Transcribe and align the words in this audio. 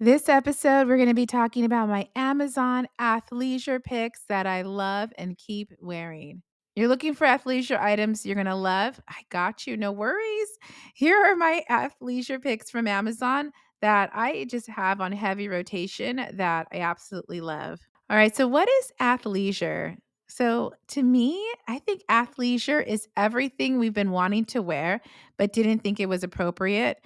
This 0.00 0.28
episode, 0.28 0.86
we're 0.86 0.94
going 0.94 1.08
to 1.08 1.14
be 1.14 1.26
talking 1.26 1.64
about 1.64 1.88
my 1.88 2.08
Amazon 2.14 2.86
athleisure 3.00 3.82
picks 3.82 4.20
that 4.28 4.46
I 4.46 4.62
love 4.62 5.10
and 5.18 5.36
keep 5.36 5.72
wearing. 5.80 6.44
You're 6.76 6.86
looking 6.86 7.14
for 7.14 7.26
athleisure 7.26 7.80
items 7.80 8.24
you're 8.24 8.36
going 8.36 8.46
to 8.46 8.54
love? 8.54 9.00
I 9.08 9.22
got 9.28 9.66
you. 9.66 9.76
No 9.76 9.90
worries. 9.90 10.46
Here 10.94 11.20
are 11.20 11.34
my 11.34 11.64
athleisure 11.68 12.40
picks 12.40 12.70
from 12.70 12.86
Amazon 12.86 13.50
that 13.80 14.10
I 14.14 14.46
just 14.48 14.68
have 14.68 15.00
on 15.00 15.10
heavy 15.10 15.48
rotation 15.48 16.24
that 16.34 16.68
I 16.72 16.78
absolutely 16.78 17.40
love. 17.40 17.80
All 18.08 18.16
right. 18.16 18.36
So, 18.36 18.46
what 18.46 18.68
is 18.68 18.92
athleisure? 19.00 19.96
So, 20.28 20.74
to 20.88 21.02
me, 21.02 21.44
I 21.66 21.80
think 21.80 22.02
athleisure 22.08 22.86
is 22.86 23.08
everything 23.16 23.80
we've 23.80 23.92
been 23.92 24.12
wanting 24.12 24.44
to 24.46 24.62
wear, 24.62 25.00
but 25.38 25.52
didn't 25.52 25.80
think 25.80 25.98
it 25.98 26.08
was 26.08 26.22
appropriate 26.22 26.98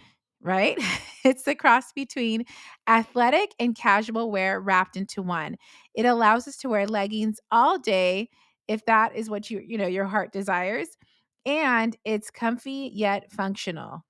right? 0.43 0.79
It's 1.25 1.45
the 1.45 1.55
cross 1.55 1.93
between 1.93 2.47
athletic 2.89 3.55
and 3.61 3.77
casual 3.77 4.33
wear 4.33 4.61
wrapped 4.61 4.97
into 4.97 5.23
one. 5.23 5.55
It 5.95 6.05
allows 6.05 6.49
us 6.49 6.57
to 6.57 6.69
wear 6.69 6.85
leggings 6.85 7.39
all 7.53 7.79
day 7.79 8.29
if 8.67 8.85
that 8.87 9.15
is 9.15 9.31
what 9.31 9.49
you, 9.49 9.63
you 9.65 9.79
know, 9.79 9.87
your 9.87 10.07
heart 10.07 10.33
desires, 10.33 10.89
and 11.47 11.97
it's 12.05 12.29
comfy 12.29 12.91
yet 12.93 13.31
functional. 13.31 14.05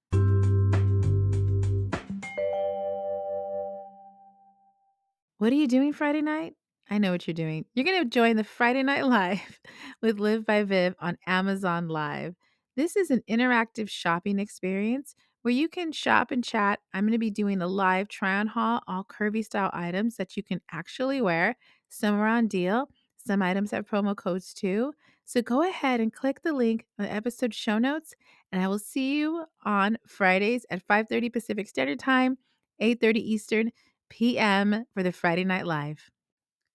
What 5.37 5.53
are 5.53 5.57
you 5.57 5.69
doing 5.69 5.93
Friday 5.93 6.23
night? 6.23 6.55
I 6.89 6.99
know 6.99 7.11
what 7.11 7.27
you're 7.27 7.35
doing. 7.35 7.65
You're 7.75 7.85
going 7.85 8.03
to 8.03 8.09
join 8.09 8.37
the 8.37 8.45
Friday 8.45 8.83
Night 8.83 9.05
Live 9.05 9.61
with 10.03 10.19
Liv 10.19 10.47
by 10.47 10.63
Viv 10.63 10.95
on 11.01 11.19
Amazon 11.27 11.89
Live. 11.89 12.37
This 12.77 12.97
is 12.97 13.11
an 13.11 13.23
interactive 13.29 13.91
shopping 13.91 14.39
experience 14.39 15.15
where 15.43 15.53
you 15.53 15.69
can 15.69 15.93
shop 15.93 16.31
and 16.31 16.43
chat. 16.43 16.81
I'm 16.95 17.05
going 17.05 17.13
to 17.13 17.19
be 17.19 17.31
doing 17.31 17.61
a 17.61 17.67
live 17.67 18.09
try 18.09 18.37
on 18.39 18.47
haul, 18.47 18.81
all 18.89 19.05
curvy 19.05 19.45
style 19.45 19.71
items 19.73 20.17
that 20.17 20.37
you 20.37 20.43
can 20.43 20.61
actually 20.71 21.21
wear. 21.21 21.57
Some 21.89 22.15
are 22.15 22.27
on 22.27 22.49
deal, 22.49 22.89
some 23.17 23.43
items 23.43 23.71
have 23.73 23.87
promo 23.87 24.17
codes 24.17 24.55
too. 24.55 24.95
So 25.25 25.43
go 25.43 25.69
ahead 25.69 26.01
and 26.01 26.13
click 26.13 26.43
the 26.43 26.53
link 26.53 26.87
on 26.99 27.05
the 27.05 27.13
episode 27.13 27.55
show 27.55 27.79
notes, 27.79 28.15
and 28.51 28.63
I 28.63 28.69
will 28.69 28.79
see 28.79 29.19
you 29.19 29.45
on 29.65 29.99
Fridays 30.07 30.67
at 30.71 30.87
5:30 30.87 31.33
Pacific 31.33 31.69
Standard 31.69 31.99
Time, 31.99 32.39
8:30 32.81 33.17
Eastern 33.17 33.71
p.m. 34.11 34.85
for 34.93 35.03
the 35.03 35.13
Friday 35.13 35.45
Night 35.45 35.67
Live. 35.67 36.11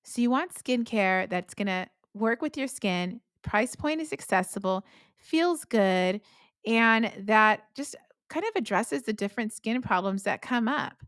So 0.04 0.22
you 0.22 0.30
want 0.30 0.54
skincare 0.54 1.30
that's 1.30 1.54
going 1.54 1.68
to 1.68 1.88
work 2.14 2.42
with 2.42 2.58
your 2.58 2.68
skin, 2.68 3.22
price 3.42 3.76
point 3.76 4.02
is 4.02 4.14
accessible, 4.14 4.86
feels 5.18 5.66
good, 5.66 6.22
and 6.66 7.12
that 7.20 7.64
just 7.76 7.96
kind 8.30 8.46
of 8.46 8.56
addresses 8.56 9.04
the 9.04 9.14
different 9.14 9.54
skin 9.54 9.82
problems 9.82 10.24
that 10.24 10.42
come 10.42 10.68
up. 10.68 11.04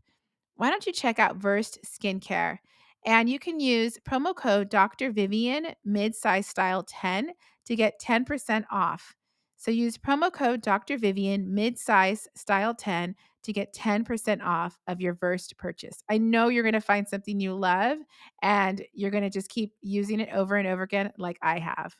Why 0.56 0.70
don't 0.70 0.86
you 0.86 0.92
check 0.92 1.18
out 1.18 1.36
Versed 1.36 1.78
Skincare? 1.84 2.58
And 3.06 3.30
you 3.30 3.38
can 3.38 3.60
use 3.60 3.98
promo 4.06 4.34
code 4.34 4.68
Dr. 4.68 5.10
Vivian 5.10 5.68
Midsize 5.86 6.44
Style 6.44 6.84
10 6.86 7.30
to 7.66 7.76
get 7.76 8.00
10% 8.00 8.64
off. 8.70 9.14
So 9.56 9.70
use 9.70 9.96
promo 9.96 10.32
code 10.32 10.60
Dr. 10.60 10.98
Vivian 10.98 11.46
Midsize 11.46 12.26
Style 12.34 12.74
10 12.74 13.14
to 13.42 13.52
get 13.52 13.74
10% 13.74 14.42
off 14.42 14.78
of 14.86 15.00
your 15.00 15.14
Versed 15.14 15.56
purchase. 15.56 16.02
I 16.10 16.18
know 16.18 16.48
you're 16.48 16.62
going 16.62 16.72
to 16.74 16.80
find 16.80 17.08
something 17.08 17.40
you 17.40 17.54
love 17.54 17.98
and 18.42 18.82
you're 18.92 19.10
going 19.10 19.24
to 19.24 19.30
just 19.30 19.48
keep 19.48 19.72
using 19.80 20.20
it 20.20 20.28
over 20.32 20.56
and 20.56 20.68
over 20.68 20.82
again 20.82 21.12
like 21.16 21.38
I 21.42 21.58
have 21.58 21.94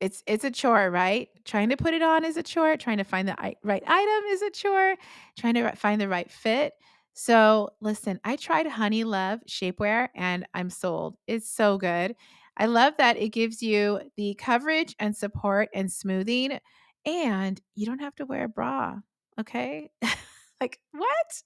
it's 0.00 0.22
it's 0.26 0.44
a 0.44 0.50
chore, 0.50 0.90
right? 0.90 1.28
Trying 1.44 1.68
to 1.68 1.76
put 1.76 1.94
it 1.94 2.02
on 2.02 2.24
is 2.24 2.36
a 2.36 2.42
chore. 2.42 2.76
Trying 2.76 2.98
to 2.98 3.04
find 3.04 3.28
the 3.28 3.36
right 3.62 3.82
item 3.86 4.24
is 4.30 4.42
a 4.42 4.50
chore. 4.50 4.96
Trying 5.38 5.54
to 5.54 5.72
find 5.72 6.00
the 6.00 6.08
right 6.08 6.30
fit. 6.30 6.72
So 7.12 7.70
listen, 7.80 8.18
I 8.24 8.36
tried 8.36 8.66
HoneyLove 8.66 9.40
shapewear 9.48 10.08
and 10.14 10.46
I'm 10.54 10.70
sold. 10.70 11.16
It's 11.26 11.50
so 11.50 11.76
good. 11.76 12.16
I 12.56 12.66
love 12.66 12.94
that 12.98 13.16
it 13.16 13.30
gives 13.30 13.62
you 13.62 14.00
the 14.16 14.34
coverage 14.34 14.94
and 14.98 15.16
support 15.16 15.68
and 15.74 15.90
smoothing, 15.90 16.58
and 17.06 17.60
you 17.74 17.86
don't 17.86 18.00
have 18.00 18.14
to 18.16 18.26
wear 18.26 18.44
a 18.44 18.48
bra. 18.48 18.96
Okay, 19.38 19.90
like 20.60 20.78
what? 20.92 21.42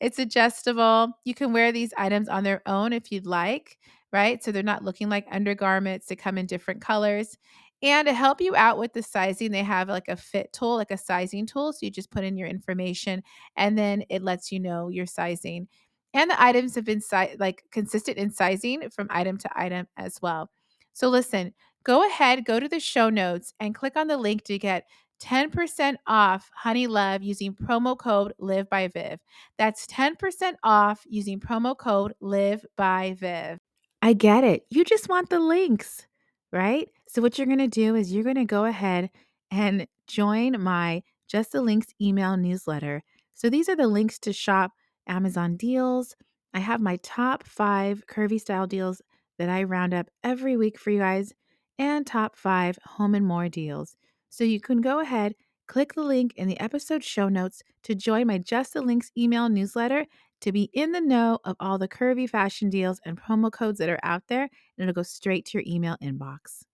It's 0.00 0.18
adjustable. 0.18 1.12
You 1.24 1.34
can 1.34 1.52
wear 1.52 1.72
these 1.72 1.94
items 1.96 2.28
on 2.28 2.44
their 2.44 2.62
own 2.66 2.92
if 2.92 3.10
you'd 3.10 3.26
like 3.26 3.78
right? 4.12 4.42
So 4.42 4.52
they're 4.52 4.62
not 4.62 4.84
looking 4.84 5.08
like 5.08 5.26
undergarments. 5.30 6.06
They 6.06 6.16
come 6.16 6.38
in 6.38 6.46
different 6.46 6.80
colors. 6.80 7.36
And 7.82 8.08
to 8.08 8.14
help 8.14 8.40
you 8.40 8.56
out 8.56 8.78
with 8.78 8.94
the 8.94 9.02
sizing, 9.02 9.50
they 9.50 9.62
have 9.62 9.88
like 9.88 10.08
a 10.08 10.16
fit 10.16 10.52
tool, 10.52 10.76
like 10.76 10.90
a 10.90 10.96
sizing 10.96 11.46
tool. 11.46 11.72
So 11.72 11.80
you 11.82 11.90
just 11.90 12.10
put 12.10 12.24
in 12.24 12.36
your 12.36 12.48
information 12.48 13.22
and 13.56 13.76
then 13.76 14.04
it 14.08 14.22
lets 14.22 14.50
you 14.50 14.58
know 14.58 14.88
your 14.88 15.04
sizing. 15.06 15.68
And 16.14 16.30
the 16.30 16.42
items 16.42 16.74
have 16.76 16.84
been 16.86 17.02
si- 17.02 17.36
like 17.38 17.64
consistent 17.70 18.16
in 18.16 18.30
sizing 18.30 18.88
from 18.88 19.08
item 19.10 19.36
to 19.38 19.50
item 19.54 19.86
as 19.98 20.18
well. 20.22 20.50
So 20.94 21.08
listen, 21.08 21.52
go 21.84 22.06
ahead, 22.08 22.46
go 22.46 22.58
to 22.58 22.68
the 22.68 22.80
show 22.80 23.10
notes 23.10 23.52
and 23.60 23.74
click 23.74 23.96
on 23.96 24.06
the 24.06 24.16
link 24.16 24.44
to 24.44 24.58
get 24.58 24.84
10% 25.22 25.96
off 26.06 26.50
HoneyLove 26.64 27.22
using 27.22 27.54
promo 27.54 27.96
code 27.96 28.32
Liv 28.38 28.68
by 28.68 28.88
Viv. 28.88 29.20
That's 29.58 29.86
10% 29.86 30.54
off 30.62 31.02
using 31.08 31.40
promo 31.40 31.76
code 31.76 32.14
Liv 32.20 32.64
by 32.76 33.14
Viv. 33.18 33.58
I 34.02 34.12
get 34.12 34.44
it. 34.44 34.64
You 34.70 34.84
just 34.84 35.08
want 35.08 35.30
the 35.30 35.40
links, 35.40 36.06
right? 36.52 36.88
So, 37.08 37.22
what 37.22 37.38
you're 37.38 37.46
going 37.46 37.58
to 37.58 37.68
do 37.68 37.94
is 37.94 38.12
you're 38.12 38.24
going 38.24 38.36
to 38.36 38.44
go 38.44 38.64
ahead 38.64 39.10
and 39.50 39.86
join 40.06 40.62
my 40.62 41.02
Just 41.28 41.52
the 41.52 41.62
Links 41.62 41.88
email 42.00 42.36
newsletter. 42.36 43.02
So, 43.34 43.48
these 43.48 43.68
are 43.68 43.76
the 43.76 43.88
links 43.88 44.18
to 44.20 44.32
shop 44.32 44.72
Amazon 45.08 45.56
deals. 45.56 46.14
I 46.52 46.60
have 46.60 46.80
my 46.80 46.96
top 47.02 47.44
five 47.44 48.04
curvy 48.06 48.40
style 48.40 48.66
deals 48.66 49.02
that 49.38 49.48
I 49.48 49.64
round 49.64 49.94
up 49.94 50.08
every 50.24 50.56
week 50.56 50.78
for 50.78 50.90
you 50.90 51.00
guys, 51.00 51.32
and 51.78 52.06
top 52.06 52.36
five 52.36 52.78
home 52.84 53.14
and 53.14 53.26
more 53.26 53.48
deals. 53.48 53.96
So, 54.36 54.44
you 54.44 54.60
can 54.60 54.82
go 54.82 55.00
ahead, 55.00 55.34
click 55.66 55.94
the 55.94 56.02
link 56.02 56.34
in 56.36 56.46
the 56.46 56.60
episode 56.60 57.02
show 57.02 57.30
notes 57.30 57.62
to 57.84 57.94
join 57.94 58.26
my 58.26 58.36
Just 58.36 58.74
the 58.74 58.82
Links 58.82 59.10
email 59.16 59.48
newsletter 59.48 60.04
to 60.42 60.52
be 60.52 60.68
in 60.74 60.92
the 60.92 61.00
know 61.00 61.38
of 61.44 61.56
all 61.58 61.78
the 61.78 61.88
curvy 61.88 62.28
fashion 62.28 62.68
deals 62.68 63.00
and 63.06 63.18
promo 63.18 63.50
codes 63.50 63.78
that 63.78 63.88
are 63.88 63.98
out 64.02 64.24
there, 64.28 64.42
and 64.42 64.50
it'll 64.78 64.92
go 64.92 65.02
straight 65.02 65.46
to 65.46 65.56
your 65.56 65.64
email 65.66 65.96
inbox. 66.02 66.64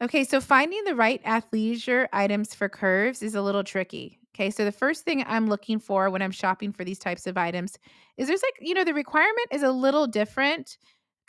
Okay, 0.00 0.22
so 0.22 0.40
finding 0.40 0.84
the 0.84 0.94
right 0.94 1.20
athleisure 1.24 2.06
items 2.12 2.54
for 2.54 2.68
curves 2.68 3.24
is 3.24 3.34
a 3.34 3.42
little 3.42 3.64
tricky. 3.64 4.20
Okay, 4.36 4.50
so 4.50 4.64
the 4.64 4.70
first 4.70 5.04
thing 5.04 5.24
I'm 5.26 5.48
looking 5.48 5.80
for 5.80 6.10
when 6.10 6.22
I'm 6.22 6.30
shopping 6.30 6.72
for 6.72 6.84
these 6.84 7.00
types 7.00 7.26
of 7.26 7.36
items 7.36 7.76
is 8.16 8.28
there's 8.28 8.42
like, 8.42 8.54
you 8.60 8.74
know, 8.74 8.84
the 8.84 8.94
requirement 8.94 9.48
is 9.50 9.64
a 9.64 9.72
little 9.72 10.06
different 10.06 10.78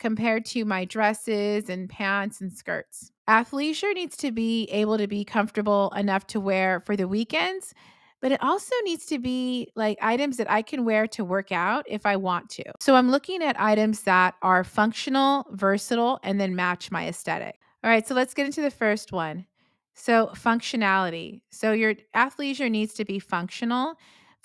compared 0.04 0.44
to 0.44 0.66
my 0.66 0.84
dresses 0.84 1.70
and 1.70 1.88
pants 1.88 2.42
and 2.42 2.52
skirts. 2.52 3.10
Athleisure 3.26 3.94
needs 3.94 4.18
to 4.18 4.32
be 4.32 4.64
able 4.64 4.98
to 4.98 5.06
be 5.06 5.24
comfortable 5.24 5.90
enough 5.96 6.26
to 6.26 6.38
wear 6.38 6.80
for 6.80 6.94
the 6.94 7.08
weekends, 7.08 7.72
but 8.20 8.30
it 8.30 8.42
also 8.42 8.74
needs 8.84 9.06
to 9.06 9.18
be 9.18 9.72
like 9.76 9.96
items 10.02 10.36
that 10.36 10.50
I 10.50 10.60
can 10.60 10.84
wear 10.84 11.06
to 11.06 11.24
work 11.24 11.52
out 11.52 11.86
if 11.88 12.04
I 12.04 12.16
want 12.16 12.50
to. 12.50 12.64
So 12.80 12.96
I'm 12.96 13.10
looking 13.10 13.42
at 13.42 13.58
items 13.58 14.02
that 14.02 14.34
are 14.42 14.62
functional, 14.62 15.46
versatile, 15.52 16.20
and 16.22 16.38
then 16.38 16.54
match 16.54 16.90
my 16.90 17.08
aesthetic. 17.08 17.58
All 17.82 17.88
right, 17.88 18.06
so 18.06 18.14
let's 18.14 18.34
get 18.34 18.44
into 18.44 18.60
the 18.60 18.70
first 18.70 19.10
one. 19.10 19.46
So, 19.94 20.26
functionality. 20.34 21.40
So, 21.50 21.72
your 21.72 21.94
athleisure 22.14 22.70
needs 22.70 22.92
to 22.94 23.04
be 23.06 23.20
functional. 23.20 23.94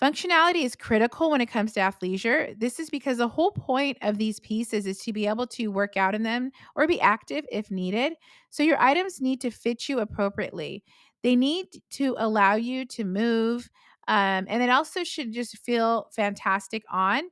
Functionality 0.01 0.63
is 0.63 0.75
critical 0.78 1.30
when 1.30 1.42
it 1.42 1.48
comes 1.48 1.74
to 1.74 1.81
athleisure. 1.81 2.57
This 2.57 2.80
is 2.80 2.90
because 2.90 3.18
the 3.18 3.28
whole 3.28 3.51
point 3.51 3.98
of 4.01 4.18
these 4.18 4.40
pieces 4.40 4.86
is 4.86 5.00
to 5.00 5.12
be 5.12 5.28
able 5.28 5.46
to 5.48 5.68
work 5.68 5.98
out 5.98 6.16
in 6.16 6.24
them 6.24 6.51
or 6.75 6.88
be 6.88 7.01
active 7.01 7.44
if 7.51 7.69
needed. 7.69 8.13
So, 8.50 8.63
your 8.63 8.80
items 8.81 9.19
need 9.19 9.42
to 9.42 9.51
fit 9.51 9.90
you 9.90 10.00
appropriately. 10.00 10.84
They 11.22 11.36
need 11.36 11.66
to 11.92 12.16
allow 12.18 12.56
you 12.56 12.86
to 12.86 13.04
move. 13.04 13.69
Um, 14.07 14.46
and 14.48 14.63
it 14.63 14.69
also 14.69 15.04
should 15.04 15.34
just 15.34 15.57
feel 15.57 16.10
fantastic 16.16 16.84
on. 16.90 17.24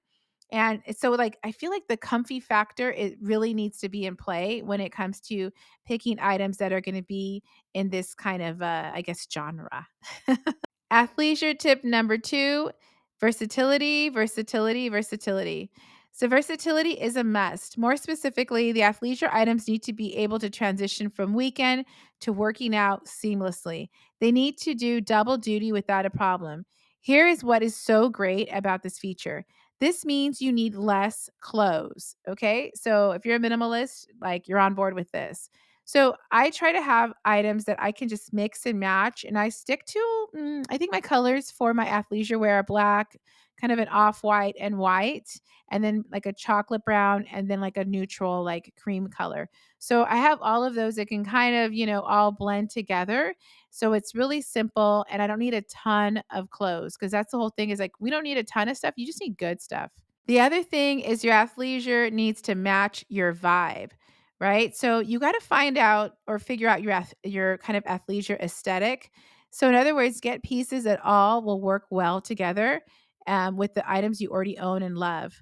And 0.52 0.82
so, 0.98 1.12
like, 1.12 1.38
I 1.46 1.52
feel 1.54 1.72
like 1.72 1.88
the 1.88 1.98
comfy 1.98 2.40
factor 2.42 2.92
it 2.92 3.18
really 3.22 3.54
needs 3.54 3.80
to 3.80 3.90
be 3.90 4.06
in 4.06 4.16
play 4.18 4.62
when 4.62 4.82
it 4.82 4.92
comes 4.92 5.22
to 5.22 5.52
picking 5.86 6.20
items 6.20 6.58
that 6.58 6.74
are 6.74 6.82
going 6.82 6.96
to 6.96 7.02
be 7.02 7.44
in 7.74 7.90
this 7.90 8.14
kind 8.14 8.42
of, 8.44 8.62
uh, 8.62 8.92
I 8.94 9.02
guess, 9.02 9.26
genre. 9.34 9.88
Athleisure 10.92 11.58
tip 11.58 11.84
number 11.84 12.18
two 12.18 12.72
Versatility, 13.20 14.10
versatility, 14.10 14.90
versatility. 14.90 15.72
So, 16.12 16.28
versatility 16.28 16.92
is 16.92 17.16
a 17.16 17.24
must. 17.24 17.78
More 17.78 17.98
specifically, 17.98 18.72
the 18.72 18.82
athleisure 18.82 19.30
items 19.32 19.68
need 19.68 19.82
to 19.84 19.94
be 19.94 20.16
able 20.18 20.38
to 20.40 20.52
transition 20.52 21.10
from 21.10 21.34
weekend 21.34 21.86
to 22.22 22.32
working 22.32 22.76
out 22.76 23.06
seamlessly. 23.06 23.90
They 24.20 24.32
need 24.32 24.58
to 24.60 24.76
do 24.76 25.02
double 25.02 25.38
duty 25.38 25.72
without 25.72 26.06
a 26.06 26.12
problem. 26.12 26.66
Here 27.00 27.28
is 27.28 27.44
what 27.44 27.64
is 27.64 27.76
so 27.76 28.10
great 28.10 28.50
about 28.52 28.84
this 28.84 29.00
feature 29.00 29.46
this 29.80 30.06
means 30.06 30.42
you 30.42 30.52
need 30.52 30.76
less 30.76 31.30
clothes. 31.40 32.16
Okay. 32.28 32.72
So, 32.76 33.12
if 33.12 33.26
you're 33.26 33.36
a 33.36 33.40
minimalist, 33.40 34.08
like 34.22 34.48
you're 34.48 34.60
on 34.60 34.74
board 34.74 34.94
with 34.96 35.12
this. 35.12 35.50
So, 35.88 36.16
I 36.32 36.50
try 36.52 36.74
to 36.74 36.82
have 36.82 37.14
items 37.26 37.64
that 37.66 37.82
I 37.82 37.94
can 37.94 38.10
just 38.10 38.34
mix 38.34 38.66
and 38.66 38.78
match, 38.80 39.24
and 39.24 39.40
I 39.40 39.48
stick 39.50 39.86
to, 39.86 40.28
mm, 40.36 40.66
I 40.70 40.78
think 40.78 40.92
my 40.92 41.00
colors 41.02 41.50
for 41.50 41.74
my 41.74 41.86
athleisure 41.86 42.38
wear 42.38 42.56
are 42.58 42.64
black, 42.64 43.18
kind 43.60 43.72
of 43.72 43.80
an 43.80 43.88
off 43.88 44.22
white, 44.22 44.56
and 44.60 44.78
white 44.78 45.40
and 45.72 45.84
then 45.84 46.04
like 46.12 46.26
a 46.26 46.34
chocolate 46.34 46.86
brown 46.86 47.26
and 47.32 47.50
then 47.50 47.60
like 47.60 47.78
a 47.78 47.86
neutral 47.86 48.44
like 48.44 48.74
cream 48.82 49.08
color. 49.08 49.50
So 49.80 50.04
I 50.06 50.18
have 50.18 50.40
all 50.42 50.64
of 50.64 50.76
those 50.76 50.96
that 50.96 51.08
can 51.08 51.26
kind 51.26 51.56
of, 51.56 51.74
you 51.74 51.86
know, 51.86 52.02
all 52.02 52.32
blend 52.32 52.70
together. 52.70 53.34
So 53.70 53.94
it's 53.94 54.16
really 54.16 54.42
simple 54.42 55.06
and 55.10 55.22
I 55.22 55.28
don't 55.28 55.40
need 55.40 55.54
a 55.54 55.62
ton 55.64 56.22
of 56.32 56.50
clothes 56.52 56.96
because 56.98 57.12
that's 57.12 57.32
the 57.32 57.38
whole 57.38 57.50
thing 57.50 57.70
is 57.70 57.80
like 57.80 57.94
we 58.00 58.10
don't 58.10 58.24
need 58.24 58.38
a 58.38 58.44
ton 58.44 58.70
of 58.70 58.78
stuff. 58.78 58.94
You 58.98 59.06
just 59.06 59.22
need 59.22 59.38
good 59.38 59.62
stuff. 59.62 59.92
The 60.28 60.40
other 60.40 60.64
thing 60.64 61.00
is 61.00 61.24
your 61.24 61.34
athleisure 61.34 62.12
needs 62.12 62.42
to 62.44 62.56
match 62.56 63.06
your 63.10 63.34
vibe, 63.34 63.92
right? 64.40 64.76
So 64.76 65.00
you 65.00 65.20
got 65.20 65.34
to 65.34 65.40
find 65.46 65.78
out 65.78 66.14
or 66.28 66.40
figure 66.40 66.68
out 66.68 66.84
your 66.84 67.02
your 67.24 67.58
kind 67.60 67.78
of 67.78 67.84
athleisure 67.86 68.40
aesthetic. 68.40 69.12
So 69.50 69.70
in 69.70 69.76
other 69.76 69.96
words, 69.96 70.20
get 70.20 70.44
pieces 70.44 70.84
that 70.84 71.00
all 71.04 71.42
will 71.42 71.62
work 71.62 71.86
well 71.90 72.22
together 72.22 72.82
um, 73.28 73.58
with 73.58 73.74
the 73.74 73.90
items 73.90 74.22
you 74.22 74.30
already 74.30 74.58
own 74.58 74.84
and 74.84 74.98
love. 74.98 75.42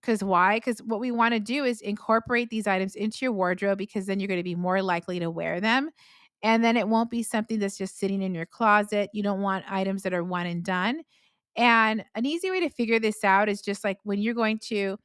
Because 0.00 0.24
why? 0.24 0.56
Because 0.56 0.78
what 0.80 1.00
we 1.00 1.10
want 1.10 1.34
to 1.34 1.40
do 1.40 1.64
is 1.64 1.80
incorporate 1.82 2.48
these 2.48 2.66
items 2.66 2.94
into 2.94 3.18
your 3.22 3.32
wardrobe 3.32 3.78
because 3.78 4.06
then 4.06 4.18
you're 4.18 4.28
going 4.28 4.40
to 4.40 4.44
be 4.44 4.54
more 4.54 4.82
likely 4.82 5.18
to 5.18 5.30
wear 5.30 5.60
them. 5.60 5.90
And 6.42 6.64
then 6.64 6.78
it 6.78 6.88
won't 6.88 7.10
be 7.10 7.22
something 7.22 7.58
that's 7.58 7.76
just 7.76 7.98
sitting 7.98 8.22
in 8.22 8.34
your 8.34 8.46
closet. 8.46 9.10
You 9.12 9.22
don't 9.22 9.42
want 9.42 9.70
items 9.70 10.02
that 10.04 10.14
are 10.14 10.24
one 10.24 10.46
and 10.46 10.64
done. 10.64 11.02
And 11.56 12.02
an 12.14 12.24
easy 12.24 12.50
way 12.50 12.60
to 12.60 12.70
figure 12.70 12.98
this 12.98 13.24
out 13.24 13.50
is 13.50 13.60
just 13.60 13.84
like 13.84 13.98
when 14.04 14.20
you're 14.20 14.34
going 14.34 14.58
to 14.68 14.96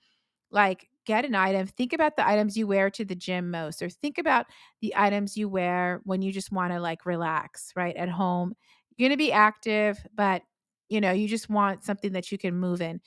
like 0.50 0.88
get 1.06 1.26
an 1.26 1.36
item, 1.36 1.68
think 1.68 1.94
about 1.94 2.16
the 2.16 2.28
items 2.28 2.58
you 2.58 2.68
wear 2.68 2.90
to 2.92 3.06
the 3.06 3.16
gym 3.16 3.52
most, 3.52 3.82
or 3.82 3.90
think 3.90 4.18
about 4.18 4.48
the 4.82 4.94
items 4.96 5.38
you 5.38 5.50
wear 5.50 6.02
when 6.04 6.22
you 6.22 6.32
just 6.32 6.52
want 6.52 6.74
to 6.74 6.80
like 6.80 7.06
relax, 7.06 7.72
right? 7.76 7.96
At 7.96 8.10
home. 8.10 8.56
You're 8.98 9.10
going 9.10 9.18
to 9.18 9.24
be 9.24 9.32
active, 9.32 10.00
but 10.16 10.44
you 10.90 11.02
know, 11.02 11.12
you 11.12 11.28
just 11.28 11.50
want 11.50 11.84
something 11.84 12.14
that 12.14 12.32
you 12.32 12.38
can 12.38 12.56
move 12.56 12.82
in 12.82 13.02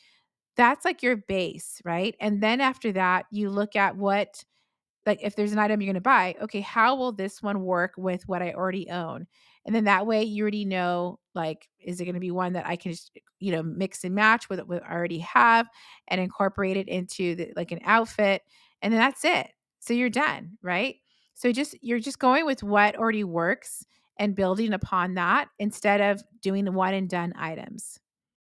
that's 0.56 0.84
like 0.84 1.02
your 1.02 1.16
base, 1.16 1.80
right? 1.84 2.16
And 2.20 2.42
then 2.42 2.60
after 2.60 2.92
that, 2.92 3.26
you 3.30 3.48
look 3.48 3.76
at 3.76 3.96
what, 3.96 4.44
like, 5.08 5.20
if 5.22 5.34
there's 5.34 5.52
an 5.52 5.58
item 5.58 5.80
you're 5.80 5.88
going 5.88 5.94
to 5.94 6.00
buy, 6.00 6.36
okay, 6.42 6.60
how 6.60 6.94
will 6.94 7.10
this 7.10 7.42
one 7.42 7.62
work 7.62 7.94
with 7.96 8.28
what 8.28 8.42
I 8.42 8.52
already 8.52 8.88
own? 8.90 9.26
And 9.64 9.74
then 9.74 9.84
that 9.84 10.06
way 10.06 10.22
you 10.22 10.42
already 10.42 10.64
know, 10.64 11.18
like, 11.34 11.68
is 11.80 12.00
it 12.00 12.04
going 12.04 12.14
to 12.14 12.20
be 12.20 12.30
one 12.30 12.52
that 12.52 12.66
I 12.66 12.76
can 12.76 12.92
just, 12.92 13.10
you 13.40 13.52
know, 13.52 13.62
mix 13.62 14.04
and 14.04 14.14
match 14.14 14.48
with 14.48 14.60
what 14.60 14.84
I 14.84 14.92
already 14.92 15.18
have 15.18 15.66
and 16.06 16.20
incorporate 16.20 16.76
it 16.76 16.88
into 16.88 17.34
the, 17.34 17.52
like 17.56 17.72
an 17.72 17.80
outfit. 17.84 18.42
And 18.82 18.92
then 18.92 19.00
that's 19.00 19.24
it. 19.24 19.48
So 19.80 19.94
you're 19.94 20.10
done, 20.10 20.58
right? 20.62 20.96
So 21.34 21.52
just, 21.52 21.76
you're 21.82 22.00
just 22.00 22.18
going 22.18 22.46
with 22.46 22.62
what 22.62 22.96
already 22.96 23.24
works 23.24 23.84
and 24.18 24.34
building 24.34 24.72
upon 24.72 25.14
that 25.14 25.48
instead 25.58 26.00
of 26.00 26.22
doing 26.42 26.64
the 26.64 26.72
one 26.72 26.94
and 26.94 27.08
done 27.08 27.32
items. 27.36 27.98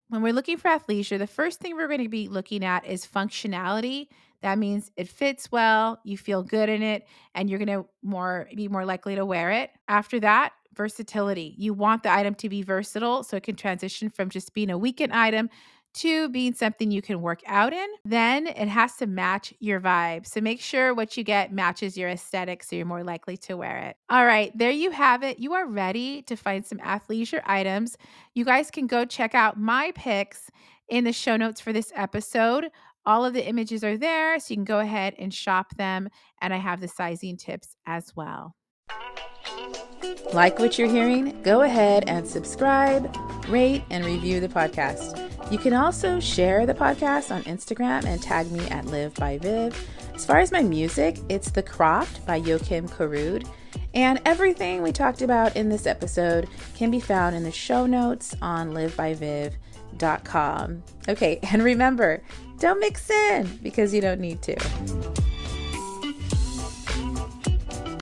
When 0.08 0.22
we're 0.22 0.32
looking 0.32 0.56
for 0.56 0.68
athleisure, 0.68 1.18
the 1.18 1.26
first 1.26 1.60
thing 1.60 1.76
we're 1.76 1.88
going 1.88 2.02
to 2.02 2.08
be 2.08 2.28
looking 2.28 2.64
at 2.64 2.86
is 2.86 3.06
functionality. 3.06 4.08
That 4.42 4.58
means 4.58 4.90
it 4.96 5.08
fits 5.08 5.50
well, 5.50 5.98
you 6.04 6.16
feel 6.16 6.42
good 6.42 6.68
in 6.68 6.82
it, 6.82 7.06
and 7.34 7.48
you're 7.50 7.58
going 7.58 7.82
to 7.82 7.86
more 8.02 8.48
be 8.54 8.68
more 8.68 8.84
likely 8.84 9.14
to 9.16 9.24
wear 9.24 9.50
it. 9.50 9.70
After 9.88 10.20
that, 10.20 10.52
versatility. 10.74 11.54
You 11.58 11.74
want 11.74 12.04
the 12.04 12.12
item 12.12 12.34
to 12.36 12.48
be 12.48 12.62
versatile 12.62 13.24
so 13.24 13.36
it 13.36 13.42
can 13.42 13.56
transition 13.56 14.08
from 14.08 14.30
just 14.30 14.54
being 14.54 14.70
a 14.70 14.78
weekend 14.78 15.12
item 15.12 15.50
to 15.94 16.28
being 16.28 16.54
something 16.54 16.90
you 16.90 17.02
can 17.02 17.20
work 17.20 17.40
out 17.46 17.72
in, 17.72 17.86
then 18.04 18.46
it 18.46 18.68
has 18.68 18.96
to 18.96 19.06
match 19.06 19.52
your 19.58 19.80
vibe. 19.80 20.26
So 20.26 20.40
make 20.40 20.60
sure 20.60 20.94
what 20.94 21.16
you 21.16 21.24
get 21.24 21.52
matches 21.52 21.96
your 21.96 22.08
aesthetic 22.08 22.62
so 22.62 22.76
you're 22.76 22.86
more 22.86 23.02
likely 23.02 23.36
to 23.38 23.56
wear 23.56 23.78
it. 23.78 23.96
All 24.08 24.24
right, 24.24 24.56
there 24.56 24.70
you 24.70 24.90
have 24.90 25.22
it. 25.22 25.38
You 25.38 25.54
are 25.54 25.66
ready 25.66 26.22
to 26.22 26.36
find 26.36 26.64
some 26.64 26.78
athleisure 26.78 27.42
items. 27.44 27.96
You 28.34 28.44
guys 28.44 28.70
can 28.70 28.86
go 28.86 29.04
check 29.04 29.34
out 29.34 29.58
my 29.58 29.92
picks 29.94 30.50
in 30.88 31.04
the 31.04 31.12
show 31.12 31.36
notes 31.36 31.60
for 31.60 31.72
this 31.72 31.92
episode. 31.94 32.70
All 33.08 33.24
of 33.24 33.32
the 33.32 33.48
images 33.48 33.82
are 33.84 33.96
there, 33.96 34.38
so 34.38 34.50
you 34.50 34.56
can 34.56 34.64
go 34.64 34.80
ahead 34.80 35.14
and 35.18 35.32
shop 35.32 35.74
them. 35.76 36.10
And 36.42 36.52
I 36.52 36.58
have 36.58 36.82
the 36.82 36.88
sizing 36.88 37.38
tips 37.38 37.74
as 37.86 38.14
well. 38.14 38.54
Like 40.34 40.58
what 40.58 40.78
you're 40.78 40.90
hearing? 40.90 41.40
Go 41.42 41.62
ahead 41.62 42.04
and 42.06 42.28
subscribe, 42.28 43.16
rate, 43.48 43.82
and 43.88 44.04
review 44.04 44.40
the 44.40 44.48
podcast. 44.48 45.24
You 45.50 45.56
can 45.56 45.72
also 45.72 46.20
share 46.20 46.66
the 46.66 46.74
podcast 46.74 47.34
on 47.34 47.44
Instagram 47.44 48.04
and 48.04 48.22
tag 48.22 48.52
me 48.52 48.68
at 48.68 48.84
Liv 48.84 49.14
by 49.14 49.38
Viv. 49.38 49.88
As 50.14 50.26
far 50.26 50.40
as 50.40 50.52
my 50.52 50.62
music, 50.62 51.18
it's 51.30 51.50
The 51.50 51.62
Croft 51.62 52.26
by 52.26 52.38
Joakim 52.38 52.90
Karud. 52.90 53.48
And 53.94 54.20
everything 54.26 54.82
we 54.82 54.92
talked 54.92 55.22
about 55.22 55.56
in 55.56 55.70
this 55.70 55.86
episode 55.86 56.46
can 56.74 56.90
be 56.90 57.00
found 57.00 57.34
in 57.34 57.42
the 57.42 57.50
show 57.50 57.86
notes 57.86 58.36
on 58.42 58.74
livbyviv.com. 59.96 60.82
Okay, 61.08 61.38
and 61.50 61.62
remember, 61.62 62.22
don't 62.58 62.80
mix 62.80 63.10
in 63.10 63.46
because 63.62 63.94
you 63.94 64.00
don't 64.00 64.20
need 64.20 64.42
to. 64.42 65.27